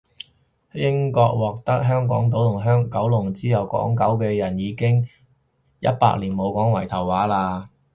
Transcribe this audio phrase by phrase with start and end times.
[0.73, 5.07] 英國獲得香港島同九龍之後，港九嘅人都已經
[5.79, 7.67] 一百年冇講圍頭話喇